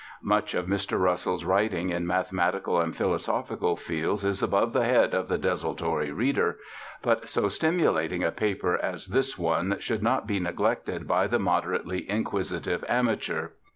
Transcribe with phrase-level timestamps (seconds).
[0.23, 0.99] Much of Mr.
[0.99, 6.57] Russell's writing, in mathematical and philosophical fields, is above the head of the desultory reader;
[7.03, 12.09] but so stimulating a paper as this one should not be neglected by the moderately
[12.09, 13.49] inquisitive amateur.